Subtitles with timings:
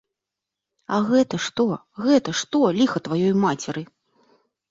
[0.95, 1.65] А гэта што,
[2.05, 3.81] гэта што, ліха тваёй мацеры?